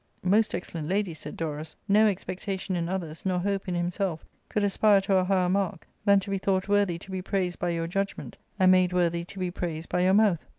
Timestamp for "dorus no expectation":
1.37-2.75